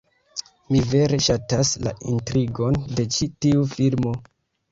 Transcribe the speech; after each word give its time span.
Mi 0.75 0.79
vere 0.93 1.19
ŝatas 1.25 1.73
la 1.87 1.93
intrigon 2.13 2.79
de 3.01 3.07
ĉi 3.17 3.27
tiu 3.45 3.67
filmo 3.77 4.15